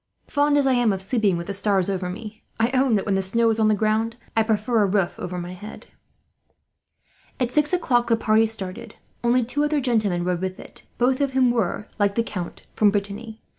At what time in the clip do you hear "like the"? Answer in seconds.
11.99-12.23